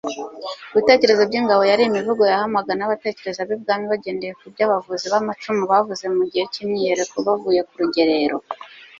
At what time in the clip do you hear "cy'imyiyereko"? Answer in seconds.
6.53-7.15